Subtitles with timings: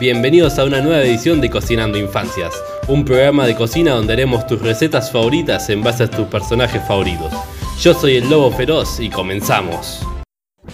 [0.00, 2.52] Bienvenidos a una nueva edición de Cocinando Infancias,
[2.88, 7.32] un programa de cocina donde haremos tus recetas favoritas en base a tus personajes favoritos.
[7.80, 10.04] Yo soy el Lobo Feroz y comenzamos.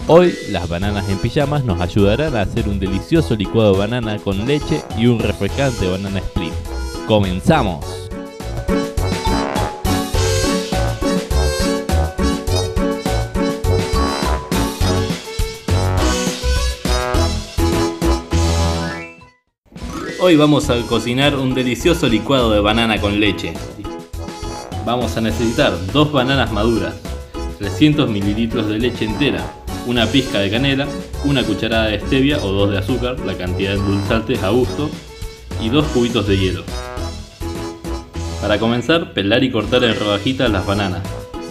[0.07, 4.47] Hoy las bananas en pijamas nos ayudarán a hacer un delicioso licuado de banana con
[4.47, 6.55] leche y un refrescante banana split.
[7.07, 8.08] ¡Comenzamos!
[20.21, 23.55] Hoy vamos a cocinar un delicioso licuado de banana con leche.
[24.85, 26.97] Vamos a necesitar dos bananas maduras,
[27.59, 29.49] 300 mililitros de leche entera,
[29.87, 30.89] una pizca de canela,
[31.25, 34.91] una cucharada de stevia o dos de azúcar, la cantidad de endulzantes a gusto,
[35.63, 36.65] y dos cubitos de hielo.
[38.41, 41.03] Para comenzar, pelar y cortar en rodajitas las bananas,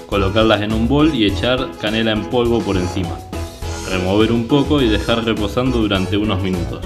[0.07, 3.17] colocarlas en un bol y echar canela en polvo por encima.
[3.89, 6.81] Remover un poco y dejar reposando durante unos minutos.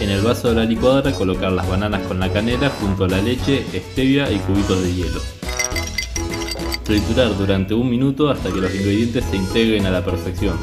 [0.00, 3.20] En el vaso de la licuadora colocar las bananas con la canela junto a la
[3.20, 5.20] leche, stevia y cubitos de hielo.
[6.84, 10.56] Triturar durante un minuto hasta que los ingredientes se integren a la perfección.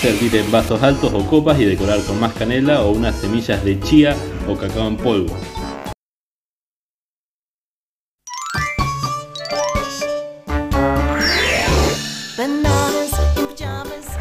[0.00, 3.80] Servir en vasos altos o copas y decorar con más canela o unas semillas de
[3.80, 4.16] chía
[4.48, 5.36] o cacao en polvo.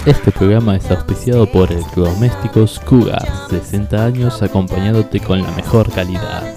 [0.10, 6.52] Este programa es auspiciado por Electrodomésticos Cougar, 60 años acompañándote con la mejor calidad.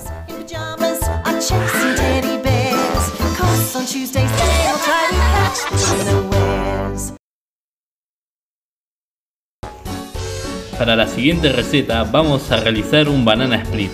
[10.78, 13.92] Para la siguiente receta vamos a realizar un banana split.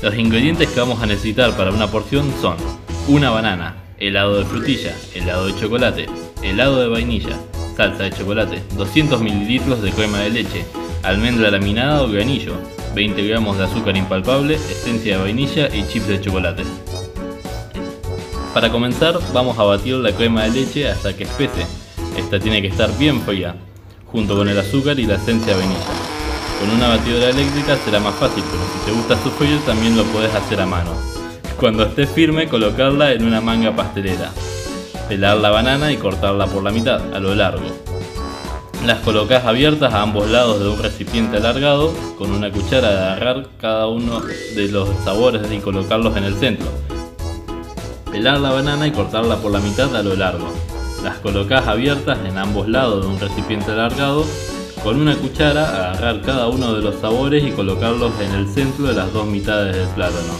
[0.00, 2.56] Los ingredientes que vamos a necesitar para una porción son
[3.06, 6.06] una banana, helado de frutilla, helado de chocolate,
[6.42, 7.36] helado de vainilla,
[7.78, 10.64] salsa de chocolate, 200 ml de crema de leche,
[11.04, 12.54] almendra laminada o granillo,
[12.96, 16.64] 20 gramos de azúcar impalpable, esencia de vainilla y chips de chocolate.
[18.52, 21.66] Para comenzar vamos a batir la crema de leche hasta que espese.
[22.16, 23.54] Esta tiene que estar bien fría,
[24.06, 25.86] junto con el azúcar y la esencia de vainilla.
[26.58, 30.34] Con una batidora eléctrica será más fácil, pero si te gusta sufrir también lo puedes
[30.34, 30.90] hacer a mano.
[31.60, 34.32] Cuando esté firme colocarla en una manga pastelera.
[35.08, 37.64] Pelar la banana y cortarla por la mitad, a lo largo.
[38.84, 43.48] Las colocas abiertas a ambos lados de un recipiente alargado, con una cuchara de agarrar
[43.58, 44.20] cada uno
[44.54, 46.68] de los sabores y colocarlos en el centro.
[48.12, 50.52] Pelar la banana y cortarla por la mitad a lo largo.
[51.02, 54.26] Las colocas abiertas en ambos lados de un recipiente alargado,
[54.84, 58.92] con una cuchara agarrar cada uno de los sabores y colocarlos en el centro de
[58.94, 60.34] las dos mitades del plátano.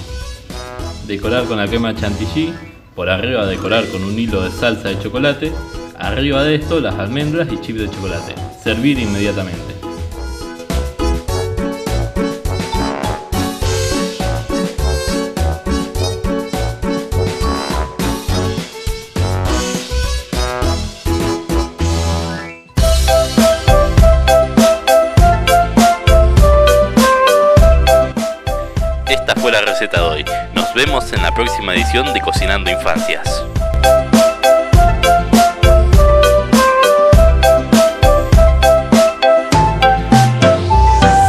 [1.06, 2.53] Decorar con la crema chantilly
[2.99, 5.53] por arriba decorar con un hilo de salsa de chocolate,
[5.97, 8.35] arriba de esto las almendras y chips de chocolate.
[8.61, 9.77] Servir inmediatamente.
[29.07, 30.25] Esta fue la receta de hoy.
[30.69, 33.48] Nos vemos en la próxima edición de Cocinando Infancias.